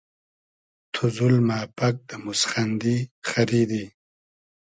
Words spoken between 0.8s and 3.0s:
تو زولمۂ پئگ دۂ موسخیندی